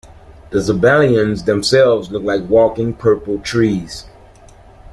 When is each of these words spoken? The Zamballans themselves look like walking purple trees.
The 0.49 0.57
Zamballans 0.57 1.45
themselves 1.45 2.09
look 2.09 2.23
like 2.23 2.49
walking 2.49 2.91
purple 2.91 3.37
trees. 3.37 4.05